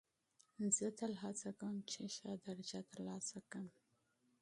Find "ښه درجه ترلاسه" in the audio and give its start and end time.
2.15-3.39